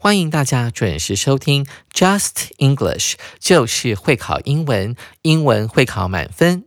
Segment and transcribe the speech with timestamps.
[0.00, 6.66] 欢迎大家准时收听 Just English，就是会考英文，英文会考满分。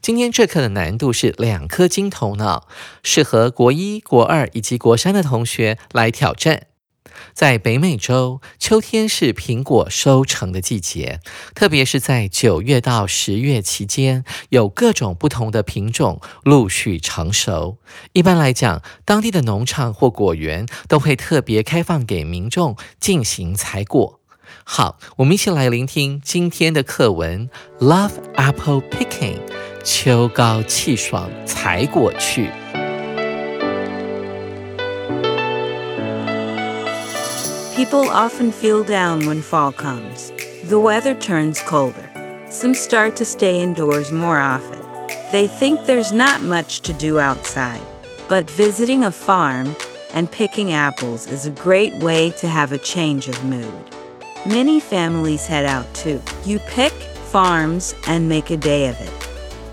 [0.00, 2.66] 今天这课的难度是两颗金头脑，
[3.04, 6.66] 适合国一、国二以及国三的同学来挑战。
[7.34, 11.20] 在北美洲，秋天是苹果收成的季节，
[11.54, 17.78] 特别是在九月到十月期间，有各种不同的品种陆续成熟。
[18.12, 24.20] 一般来讲，当地的农场或果园都会特别开放给民众进行采果。
[24.64, 27.48] 好，我们一起来聆听今天的课文
[27.84, 29.38] 《Love Apple Picking》，
[29.84, 32.50] 秋高气爽，采果去。
[37.76, 40.32] People often feel down when fall comes.
[40.64, 42.10] The weather turns colder.
[42.48, 44.80] Some start to stay indoors more often.
[45.30, 47.82] They think there's not much to do outside.
[48.30, 49.76] But visiting a farm
[50.14, 53.84] and picking apples is a great way to have a change of mood.
[54.46, 56.22] Many families head out too.
[56.46, 56.94] You pick
[57.30, 59.28] farms and make a day of it.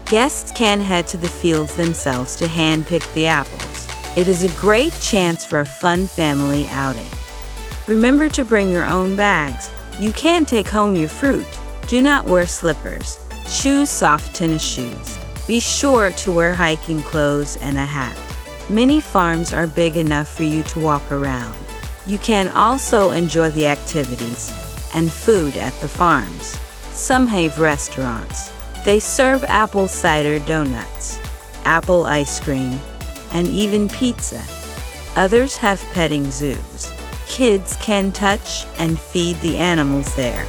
[0.08, 3.88] Guests can head to the fields themselves to handpick the apples.
[4.18, 7.08] It is a great chance for a fun family outing.
[7.88, 9.70] Remember to bring your own bags.
[10.00, 11.46] You can take home your fruit.
[11.88, 13.20] Do not wear slippers.
[13.52, 15.20] Choose soft tennis shoes.
[15.48, 18.18] Be sure to wear hiking clothes and a hat.
[18.70, 21.54] Many farms are big enough for you to walk around.
[22.06, 24.54] You can also enjoy the activities
[24.96, 26.58] and food at the farms.
[26.94, 28.50] Some have restaurants.
[28.86, 31.20] They serve apple cider donuts,
[31.66, 32.80] apple ice cream,
[33.34, 34.42] and even pizza.
[35.18, 36.93] Others have petting zoos
[37.36, 40.46] kids can touch and feed the animals there.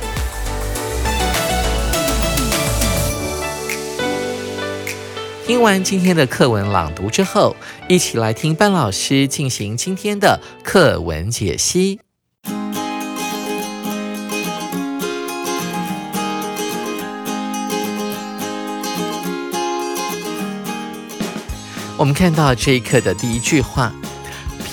[5.47, 7.57] 听完今天的课文朗读之后，
[7.89, 12.01] 一起来听班老师进行今天的课文解析。
[21.97, 23.91] 我们看到这一课的第一句话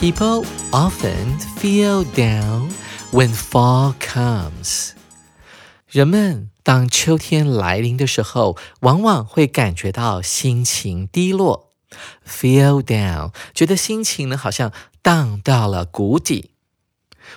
[0.00, 2.70] ：People often feel down
[3.12, 4.90] when fall comes。
[5.88, 11.72] 人们当秋天来临的时候，往往会感觉到心情低落。
[12.28, 16.50] Feel down，觉得心情呢好像荡到了谷底。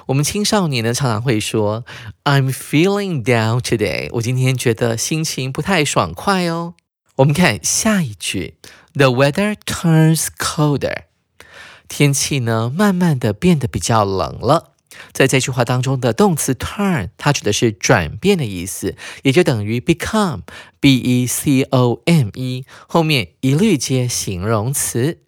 [0.08, 1.86] 我们青少年呢常常会说：“
[2.24, 6.74] I'm feeling down today。”我今天觉得心情不太爽快哦。
[7.18, 8.56] 我们看下一句：“
[8.94, 11.04] The weather turns colder。”
[11.89, 14.73] 天气呢，慢慢的变得比较冷了。
[15.13, 25.19] 在这句话当中的动词 turn，它指的是转变的意思，也就等于 become，b e c o m e，后面一律接形容词。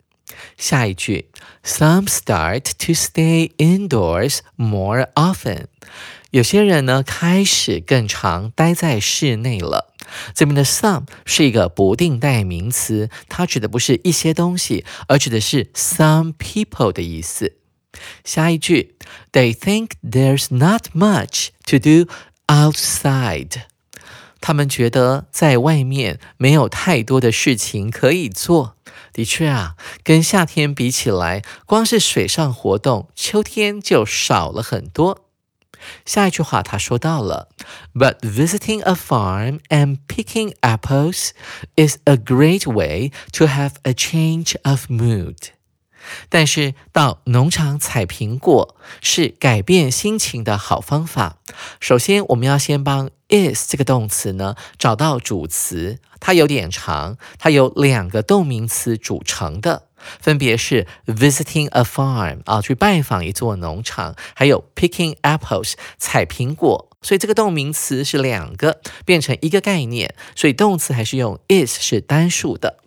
[0.57, 1.31] 下一句
[1.65, 5.67] ，Some start to stay indoors more often。
[6.31, 9.95] 有些人呢，开始更常待在室内了。
[10.35, 17.57] 这边的 some 是一个不定代名词，它指的不是一些东西，而指的是 some people 的意思。
[18.25, 18.97] 下一句
[19.33, 22.11] ，They think there's not much to do
[22.47, 23.63] outside。
[24.41, 28.77] 他们觉得在外面没有太多的事情可以做。
[29.13, 35.26] 的确啊，跟夏天比起来，光是水上活动，秋天就少了很多。
[36.05, 37.49] 下一句话他说到了
[37.95, 41.31] ，But visiting a farm and picking apples
[41.77, 45.37] is a great way to have a change of mood。
[46.29, 51.39] 但是到农场采苹果是改变心情的好方法。
[51.81, 59.89] 首先，我们要先帮 is 这个动词呢找到主词，它有点长，它由两个动名词组成的。
[60.21, 66.91] 分别是 visiting a farm 啊，去拜访一座农场，还有 picking apples 采苹果。
[67.03, 72.79] 所以这个动名词是两个变成一个概念，所以动词还是用 is 是单数的。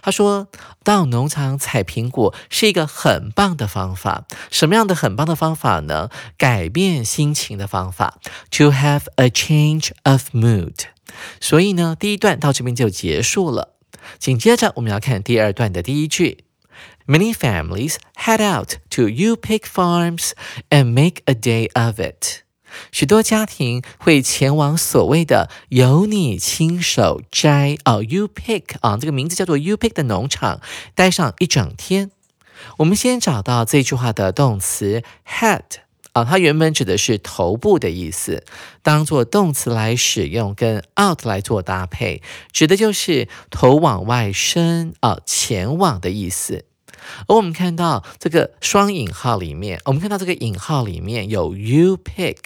[0.00, 0.48] 他说
[0.84, 4.26] 到农场采苹果是一个很棒的方法。
[4.50, 6.08] 什么样的很棒的方法呢？
[6.36, 8.18] 改变心情的方法
[8.50, 10.84] ，to have a change of mood。
[11.40, 13.74] 所以呢，第一段到这边就结束了。
[14.18, 16.44] 紧接着我们要看第二段的第一句
[17.06, 20.32] ：Many families head out to U Pick Farms
[20.70, 22.42] and make a day of it。
[22.90, 30.60] 许多家庭会前往所谓的由你亲手摘哦，U Pick 啊，这个名字叫做 U Pick 的农场，
[30.94, 32.10] 待上一整天。
[32.78, 35.62] 我们先找到这句话的动词 head
[36.12, 38.44] 啊，它原本指的是头部的意思，
[38.82, 42.22] 当做动词来使用，跟 out 来做搭配，
[42.52, 46.64] 指的就是头往外伸啊，前往的意思。
[47.26, 52.36] 而我们看到这个双引号里面，我们看到这个引号里面有 you pick，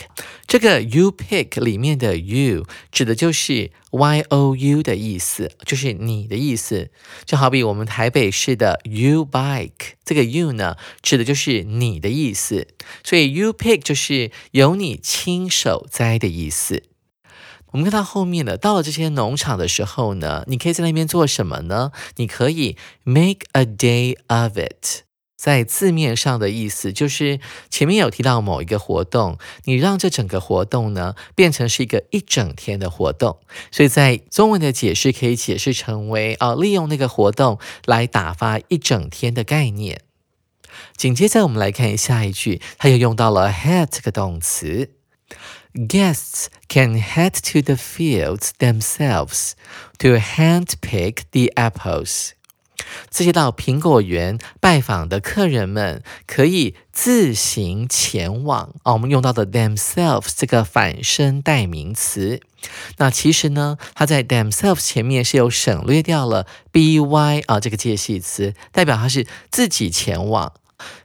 [0.47, 6.91] 这个 you pick 里面的 you 指的就是 y o u 的意思，就是你的意思。
[7.25, 12.69] 就好比我们台北市的 you bike，这个 you 呢指的就是你的意思，
[13.03, 16.83] 所以 you pick 就是由你亲手摘的意思。
[17.73, 21.93] 我们看到后面的，到了这些农场的时候呢，你可以在那边做什么呢？
[22.17, 25.03] 你可以 make a day of it，
[25.37, 33.39] 在字面上的意思就是前面有提到某一个活动，你让这整个活动呢变成是一个一整天的活动，
[33.71, 40.01] 所以在中文的解释可以解释成为啊，利用那个活动来打发一整天的概念。
[40.97, 44.93] 紧接着我们来看下一句，它又用到了 head 这个动词。
[45.77, 49.53] Guests can head to the fields themselves
[49.99, 52.31] to handpick the apples。
[53.11, 58.95] 这些到苹果园拜访的客人们可以自行前往啊。
[58.95, 62.41] 我们用到的 themselves 这个反身代名词，
[62.97, 70.55] 那其实呢，它在 themselves 前面是有省略掉了 by 啊这个介系词，代表它是自己前往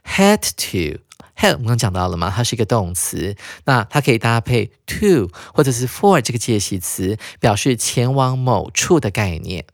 [0.06, 1.00] head to。
[1.42, 2.32] Head 我们刚讲到了吗？
[2.34, 9.64] 它是一个动词，那它可以搭配 to 或者是 for 这个介系词，表示前往某处的概念。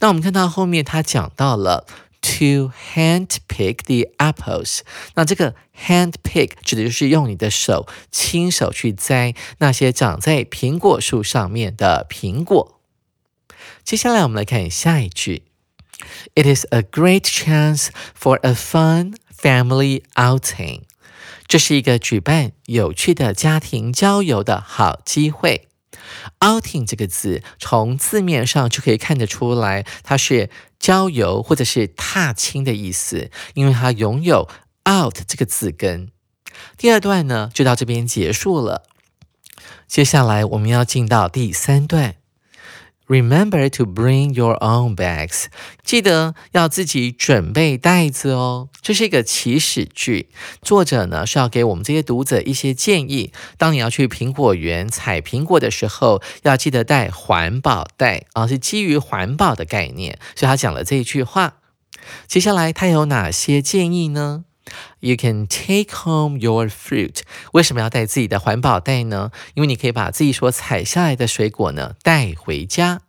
[0.00, 1.86] 那我们看到后面，它讲到了
[2.20, 4.80] to hand pick the apples。
[5.14, 5.54] 那这个
[5.86, 12.80] hand pick 指的就是用你的手亲手去摘那些长在苹果树上面的苹果。
[13.84, 15.44] 接下来我们来看下一句
[16.34, 17.88] ：It is a great chance
[18.20, 20.82] for a fun Family outing，
[21.46, 25.68] 这是一个举办有趣的家庭郊游的好机会。
[26.40, 34.48] outing 这个字从字面上就可以看得出来，它是郊游或者是踏青的意思，因为它拥有
[34.88, 36.10] out 这个字根。
[36.76, 38.84] 第二段呢，就到这边结束了。
[39.86, 42.16] 接下来我们要进到第三段。
[43.06, 45.44] Remember to bring your own bags。
[45.84, 48.68] 记得要自己准备袋子哦。
[48.82, 50.28] 这是一个祈使句，
[50.60, 53.32] 作者呢是要给我们这些读者一些建议。
[53.56, 61.58] 当你要去苹果园采苹果的时候，要记得带环保袋啊，是基于环保的概念，所以他讲了这一句话。
[62.26, 64.45] 接下来他有哪些建议呢
[65.00, 67.20] ？You can take home your fruit。
[67.52, 69.30] 为什么要带自己的环保袋呢？
[69.54, 73.02] 因为你可以把自己所采下来的水果呢带回家。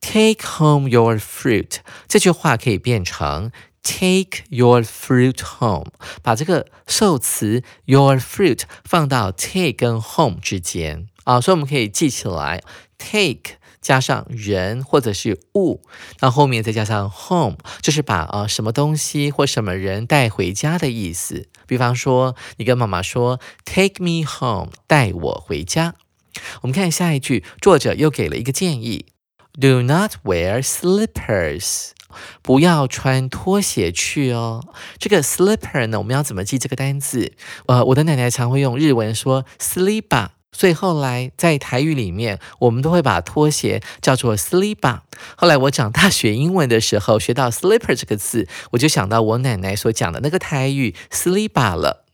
[0.00, 1.76] Take home your fruit
[2.08, 3.52] 这句话可以变成
[3.82, 5.92] Take your fruit home，
[6.22, 12.62] 把这个受词 your fruit 放到 take 跟 home 之间啊，所以我们可以记起来
[12.98, 15.82] ，take 加上人或者是物，
[16.20, 21.48] 那后面再加上 home，就是把啊什么东西或什么人带回家的意思。
[21.66, 25.94] 比方说，你跟妈妈说 Take me home，带我回家。
[26.62, 29.06] 我们看下一句，作者又给了一个建议。
[29.60, 31.90] Do not wear slippers，
[32.40, 34.64] 不要穿拖鞋去哦。
[34.98, 37.32] 这个 slipper 呢，我们要怎么记这个单字？
[37.66, 45.00] 呃，我的奶奶常会用日文说 slipper，所以后来在台语里面，我们都会把拖鞋叫做 slipper。
[45.36, 52.04] 后来我长大学英文的时候，学到 slipper 这个字，我就想到我奶奶所讲的那个台语 slipper 了。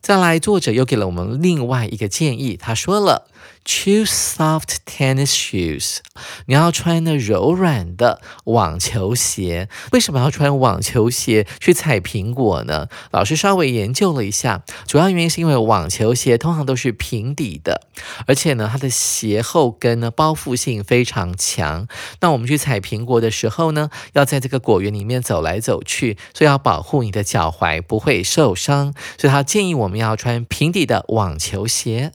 [0.00, 3.28] 再来，作者又给了我们另外一个建议，他说了。
[3.64, 5.98] Choose soft tennis shoes。
[6.46, 9.68] 你要穿的柔软的网球鞋。
[9.92, 12.88] 为什么要穿网球鞋去采苹果呢？
[13.10, 17.82] 老师稍微研究了一下，主要原因是因为网球鞋通常都是平底的，
[18.26, 21.86] 而且呢，它的鞋后跟呢包覆性非常强。
[22.20, 28.94] 那我们去采苹果的时候呢，要在这个果园里面走来走去，所以要保护你的脚踝不会受伤。
[29.18, 32.12] 所以他建议我我们要穿平底的网球鞋。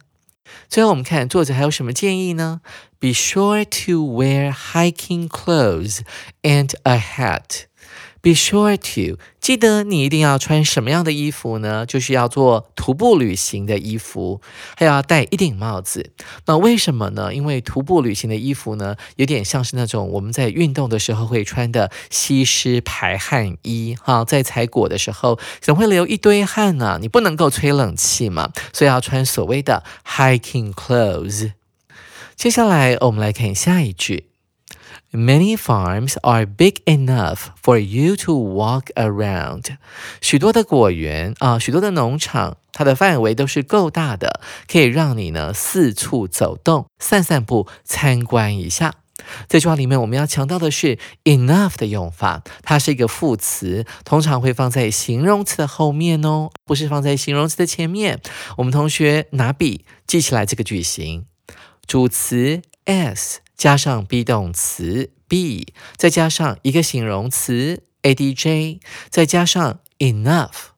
[0.69, 2.61] 最后我们看作者还有什么建议呢
[2.99, 6.01] ？Be sure to wear hiking clothes
[6.43, 7.63] and a hat.
[8.23, 11.85] Be sure to 记得你一定要穿什么样的衣服呢？
[11.85, 14.39] 就是要做徒步旅行的衣服，
[14.77, 16.13] 还要戴一顶帽子。
[16.45, 17.33] 那为什么呢？
[17.35, 31.51] 因为徒步旅行的衣服呢，有点像是那种我们在运动的时候会穿的吸湿排汗衣哈，在采果的时候总会流一堆汗呢，你不能够吹冷气嘛，所以要穿所谓的 hiking clothes。
[32.37, 34.32] 接下来我们来看下一句。
[35.15, 39.77] Many farms are big enough for you to walk around。
[40.19, 48.95] 许多的果园啊，许多的农场，它的范围都是够大的，可以让你呢四处走动、散散步、参观一下。
[49.47, 58.19] 这句话里面我们要强调的是 enough 的用法，它是一个副词，通常会放在形容词的后面哦，不是放在形容词的前面。
[58.57, 61.27] 我们同学拿笔记起来这个句型，
[61.85, 63.42] 主词 s。
[63.55, 68.79] 加上 be 动词 be，再加上一个形容词 adj，
[69.09, 70.71] 再加上 enough，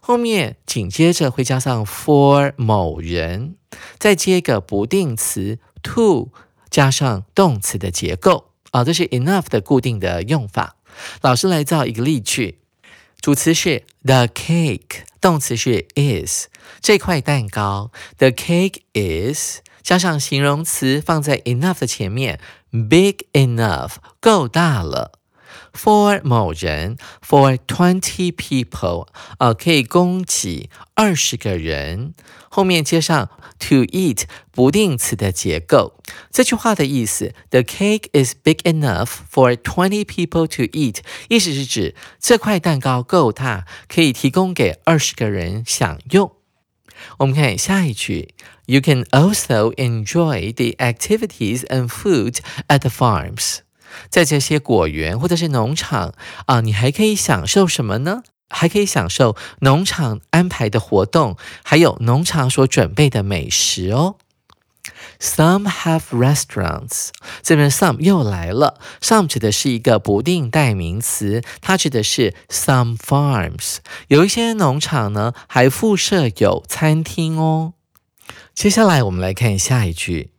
[0.00, 3.54] 后面紧接着会加上 for 某人，
[3.98, 6.30] 再接一个不定词 to，
[6.68, 8.46] 加上动词的结构。
[8.72, 10.76] 啊，这是 enough 的固定的用法。
[11.22, 12.60] 老师来造一个例句，
[13.20, 16.46] 主词是 the cake，动词是 is，
[16.80, 19.60] 这块蛋糕 the cake is。
[19.82, 22.38] 加上形容词放在 enough 的前面
[22.70, 25.19] ，big enough 够大了。
[25.73, 32.13] For 某人，for twenty people 啊，可以供给二十个人。
[32.49, 33.29] 后面接上
[33.59, 35.95] to eat 不定词的结构。
[36.31, 46.31] 这句话的意思，The cake is big enough for twenty people to eat，意思是指这块蛋糕够大，可以提供给二十个人享用。
[47.17, 48.33] 我们看下一句，
[48.67, 53.57] You can also enjoy the activities and food at the farms。
[54.08, 56.14] 在这些果园或者是农场
[56.46, 58.22] 啊，你还可以享受什么呢？
[58.48, 64.16] 还可以享受农场安排的活动，还有农场所准备的美食哦。
[65.20, 67.10] Some have restaurants。
[67.42, 73.76] 这边 some 又来了，some 指的是一个不定代名词，它指的是 some farms。
[74.08, 77.74] 有一些农场呢，还附设有餐厅哦。
[78.54, 80.30] 接下来我们来看下一句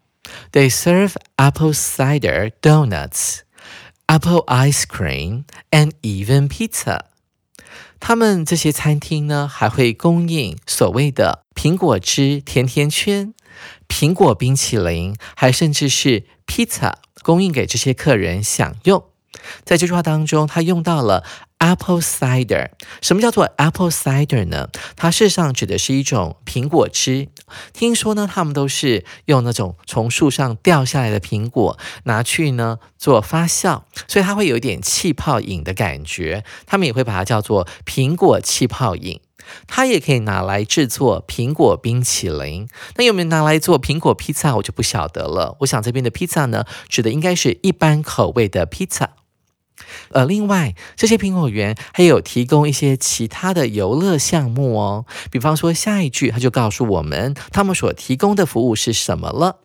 [0.52, 3.40] ：They serve apple cider donuts,
[4.08, 7.02] apple ice cream, and even pizza。
[8.00, 13.34] 他们这些餐厅呢，还会供应所谓的苹果汁甜甜圈。
[13.88, 19.04] 苹果冰淇淋，还甚至是披萨，供应给这些客人享用。
[19.64, 21.24] 在这句话当中，他用到了
[21.62, 22.72] apple cider。
[23.02, 24.68] 什么叫做 apple cider 呢？
[24.96, 27.30] 它事实上指的是一种苹果汁。
[27.72, 36.44] 听说呢，他们都是用那种从树上掉下来的苹果拿去呢做发酵，所以它会有一点气泡饮的感觉。
[36.66, 39.22] 他们也会把它叫做苹果气泡饮。
[39.68, 45.58] 它也可以拿来制作苹果冰淇淋，那有没有拿来做苹果披萨，我就不晓得了。
[45.60, 49.10] 我想这边的披萨呢，指的应该是一般口味的披萨。
[50.10, 59.60] 呃，另外这些苹果园还有提供一些其他的游乐项目哦，比方说下一句他就告诉我们，他们所提供的服务是什么了。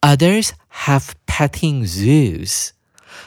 [0.00, 0.50] Others
[0.84, 2.70] have petting zoos。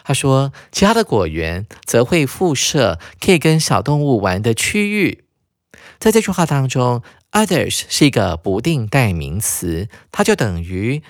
[0.04, 5.24] 他说，其他的果园则会附设可以跟小动物玩的区域。
[6.00, 7.02] 在这句话当中
[7.32, 11.02] ，others 是一个不定代名词，它就等于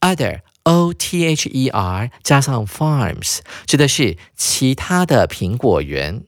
[0.00, 6.24] other o t h e r 加上 farms，指的是其他的苹果园。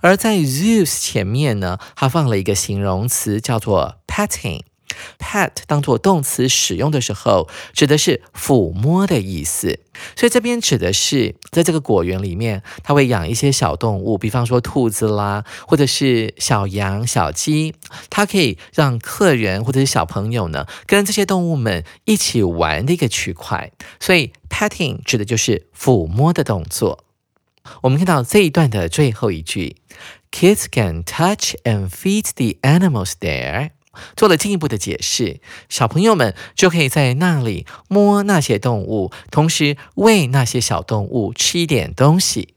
[0.00, 4.62] 而在 zoos 前面呢，它放了一个形容词，叫做 petting。
[5.18, 9.80] Pet 当做动词使用的时候，指的是抚摸的意思。
[10.16, 17.74] 所以这边指的是，在这个果园里面，他会养一些小动物，比方说兔子啦，或者是小羊、小鸡，
[18.08, 23.70] 它可以让客人或者是小朋友呢，跟这些动物们一起玩的一个区块。
[24.00, 27.04] 所以 petting 指的就是抚摸的动作。
[27.82, 29.76] 我们看到这一段的最后一句
[30.32, 33.70] ，Kids can touch and feed the animals there。
[34.16, 42.54] 做了进一步的解释，小朋友们就可以在那里摸那些动物，同时喂那些小动物吃一点东西。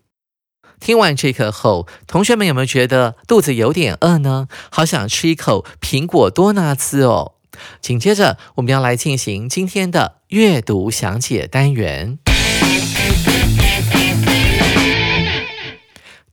[0.80, 4.48] 听完这课后，同学们有没有觉得肚子有点饿呢？
[4.70, 7.36] 好想吃一口苹果多纳兹哦！
[7.82, 12.20] 紧接着，我们要来进行今天的阅读详解单元。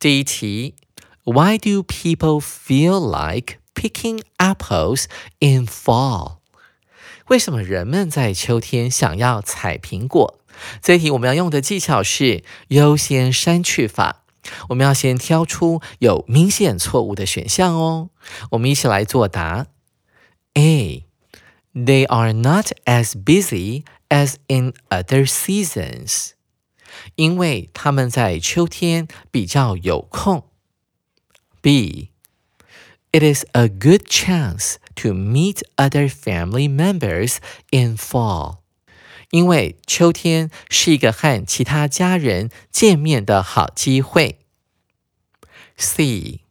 [0.00, 0.74] 第一题
[1.22, 5.06] ：Why do people feel like Picking apples
[5.40, 6.36] in fall，
[7.26, 10.38] 为什么人们在秋天想要采苹果？
[10.80, 14.22] 这一题我们要用的技巧是优先删去法。
[14.68, 18.10] 我们要先挑出有明显错误的选项哦。
[18.52, 19.66] 我们一起来作答。
[20.54, 21.08] A.
[21.74, 26.34] They are not as busy as in other seasons.
[27.16, 30.44] 因为他们在秋天比较有空。
[31.60, 32.11] B.
[33.11, 37.37] It is a good chance to meet other family members
[37.71, 38.57] in fall.
[39.31, 44.39] 因为秋天是一个和其他家人见面的好机会。
[45.77, 46.41] C.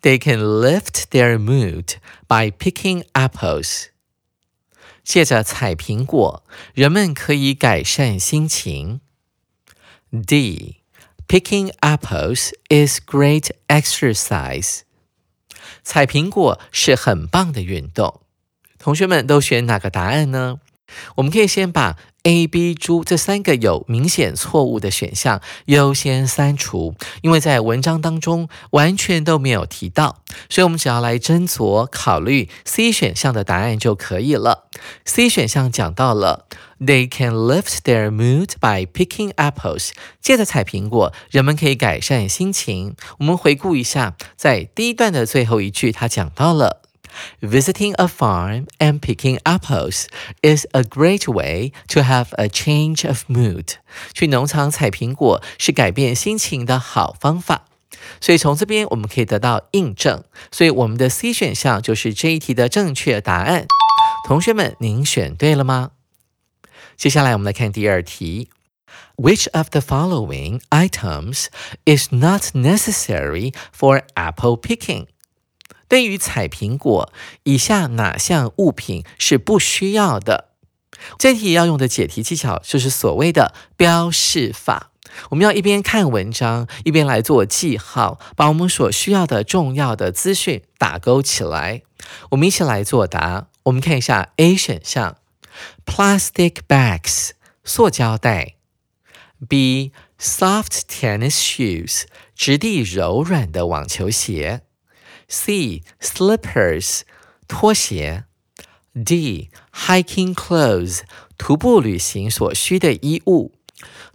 [0.00, 3.86] They can lift their mood by picking apples.
[5.04, 9.00] 借着采苹果，人们可以改善心情。
[10.10, 10.76] D.
[11.26, 14.80] Picking apples is great exercise.
[15.83, 18.21] 采苹果是很棒的运动。
[18.79, 20.59] 同学们都选哪个答案呢？
[21.15, 34.69] 我们可以先把 A、B、猪这三个有明显错误的选项优先删除，因为在文章当中完全都没有提到，所以我们只要来斟酌考虑 C 选项的答案就可以了。
[35.05, 36.45] C 选项讲到了
[36.79, 42.95] They can lift their mood by picking apples，借着采苹果，人们可以改善心情。
[43.19, 46.82] 我们回顾一下，在第一段的最后一句，他讲到了。
[47.40, 50.06] Visiting a farm and picking apples
[50.42, 53.76] is a great way to have a change of mood.
[54.12, 57.64] 去农场采苹果是改变心情的好方法。
[58.20, 63.66] 所以从这边我们可以得到印证，所以我们的 C 选项就是这一题的正确答案。
[64.26, 65.90] 同学们，您选对了吗？
[66.96, 68.50] 接下来我们来看第二题。
[69.16, 71.46] Which of the following items
[71.84, 75.06] is not necessary for apple picking?
[75.93, 80.49] 对于采苹果，以下哪项物品是不需要的？
[81.19, 84.89] 这题要用的解题技巧就是所谓的标示法。
[85.29, 91.83] 我们要一边看文章，一边来做记号，把我们所需要的重要的资讯打勾起来。
[92.31, 93.49] 我们一起来作答。
[93.65, 95.17] 我们看一下 A 选项
[95.85, 98.55] ：plastic bags，塑胶袋
[99.47, 104.61] ；B，soft tennis shoes，质地柔软的网球鞋。
[105.33, 107.01] C slippers
[107.47, 108.25] 拖鞋
[108.93, 110.99] ，D hiking clothes
[111.39, 113.51] 徒步旅行所需的衣物。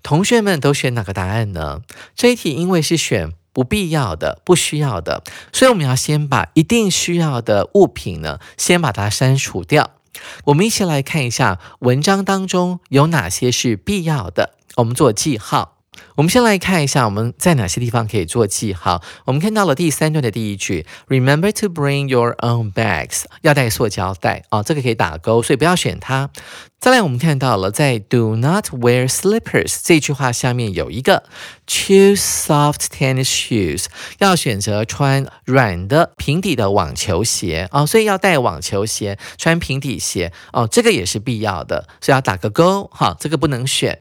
[0.05, 1.83] 同学们都选哪个答案呢？
[2.15, 9.91] 这一题因为是选不必要的、不需要的，所以我们要先把一定需要的物品呢，先把它删除掉。
[10.45, 15.78] 我们一起来看一下文章当中有哪些是必要的，我们做记号。
[16.17, 19.03] 我们先来看一下我们在哪些地方可以做记号。
[19.25, 26.31] 我们看到了第三段的第一句，Remember to bring your own bags，要带塑胶袋啊，这个可以打勾，所以不要选它。
[26.81, 31.25] 再来，我们看到了在 Do not wear slippers 这句话下面有一个
[31.67, 33.87] Choose soft tennis shoes，
[34.19, 44.01] 要选择穿软的平底的网球鞋啊，所以要带网球鞋，穿平底鞋哦，这个也是必要的，所以要打个勾，哈，这个不能选。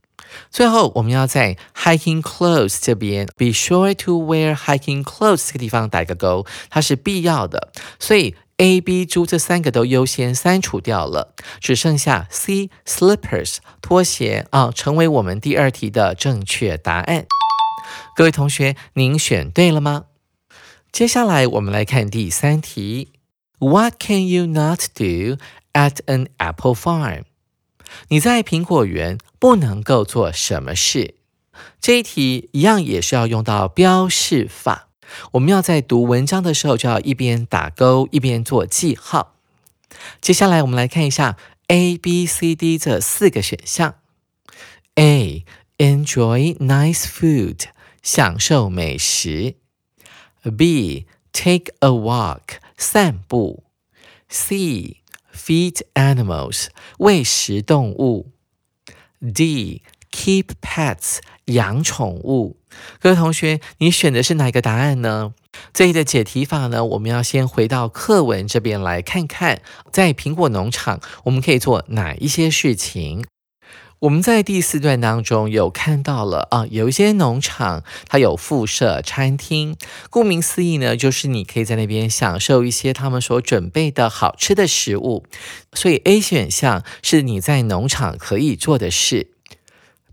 [0.50, 7.72] 最后，我们要在 hiking clothes 这边，be sure to wear hiking clothes 这个地方打个勾，它是必要的。
[7.98, 17.26] 所以 A、B、猪这三个都优先删除掉了，只剩下 C slippers 拖鞋啊，成为我们第二题的正确答案。
[18.16, 20.06] 各位同学，您选对了吗？
[20.90, 23.12] 接下来我们来看第三题
[23.60, 25.38] ：What can you not do
[25.72, 27.24] at an apple farm？
[28.08, 31.14] 你在苹果园不能够做什么事？
[31.80, 34.88] 这一题一样也是要用到标示法。
[35.32, 39.34] 我们要在读文章的时候，就要一边打勾一边做记号。
[40.20, 41.36] 接下来我们来看一下
[41.68, 43.94] A、B、C、D 这四个选项。
[44.96, 45.44] A.
[45.78, 47.66] Enjoy nice food，
[48.02, 49.54] 享受美食。
[50.56, 51.06] B.
[51.32, 53.62] Take a walk，散步。
[54.28, 54.96] C.
[55.38, 56.66] Feed animals，
[56.98, 58.32] 喂食动物。
[59.20, 59.82] D.
[60.10, 62.56] Keep pets，养宠物。
[62.98, 65.34] 各位同学，你选的是哪一个答案呢？
[65.72, 69.60] 这里的解题法呢，我们要先回到课文这边来看看，
[69.92, 73.26] 在苹果农场我们可以做哪一些事情。
[74.00, 79.76] 我们在第四段当中有看到了啊，有一些农场它有附设餐厅，
[80.08, 85.24] 顾名思义呢，就是你可以在那边享受一些他们所准备的好吃的食物。
[85.72, 89.32] 所以 A 选项是你在农场可以做的事。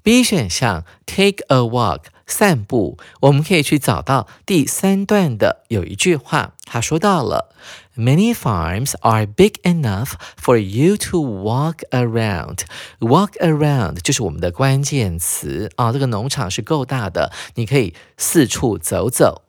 [0.01, 7.53] B 选项 Take a walk 散步，我们可以去找到第三段的有一句话，他说到了
[7.97, 12.65] Many farms are big enough for you to walk around.
[12.99, 15.93] Walk around 就是我们的关键词啊。
[15.93, 19.43] 这个农场是够大的，你可以四处走走。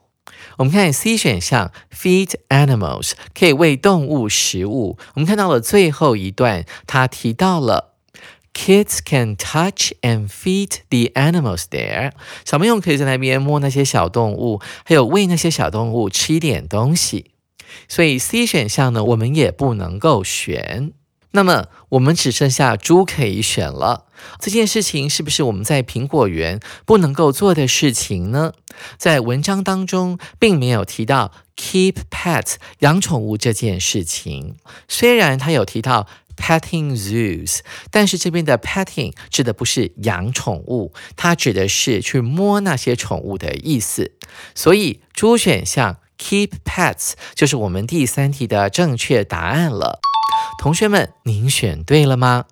[0.59, 4.97] 我们看 C 选项，feed animals 可以喂动物食物。
[5.15, 7.95] 我们看到了最后一段，它提到了
[8.55, 12.13] kids can touch and feed the animals there。
[12.45, 17.33] 小朋友可以在那边摸那些小动物，还有喂那些小动物吃一点东西。
[17.89, 20.93] 所以 C 选项呢，我们也不能够选。
[21.33, 24.07] 那么我们只剩下猪可以选了。
[24.41, 28.55] 这件事情是不是我们在苹果园不能够做的事情呢？
[28.97, 34.57] 在文章当中并没有提到 keep pets 养宠物这件事情。
[34.89, 37.59] 虽然他有提到 petting zoos，
[37.91, 44.13] 但是这边的 petting 指的不是养宠物，它指的是去摸那些宠物的意思。
[44.55, 50.01] 所以猪选项 keep pets 就是我们第三题的正确答案了。
[50.59, 52.45] 同学们，您选对了吗？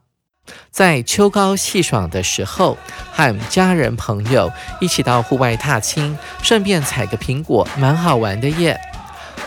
[0.71, 2.77] 在秋高气爽的时候，
[3.13, 8.79] 和家人朋友一起到户外踏青，顺便采个苹果，蛮好玩的耶。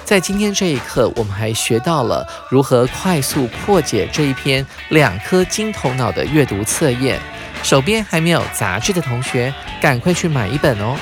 [0.03, 7.19] 在今天这一课，我们还学到了如何快速破解这一篇两颗金头脑的阅读测验。
[7.62, 10.97] 手边还没有杂志的同学，赶快去买一本哦。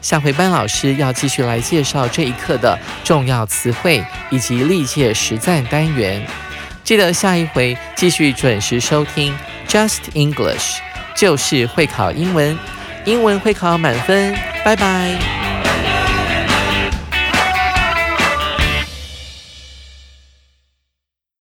[0.00, 6.24] 下回班老师要继续来介绍这一课的重要词汇以及历届实战单元。
[6.84, 9.34] 记得下一回继续准时收听
[9.68, 10.78] Just English，
[11.14, 12.56] 就是会考英文，
[13.04, 14.34] 英文会考满分，
[14.64, 15.37] 拜拜。